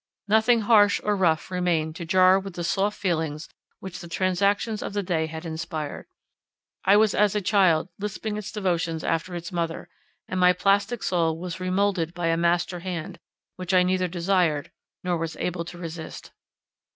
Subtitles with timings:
[0.27, 3.47] Nothing harsh or rough remained to jar with the soft feelings
[3.79, 6.07] which the transactions of the day had inspired;
[6.83, 9.89] I was as a child lisping its devotions after its mother,
[10.27, 13.19] and my plastic soul was remoulded by a master hand,
[13.57, 14.71] which I neither desired
[15.03, 16.31] nor was able to resist.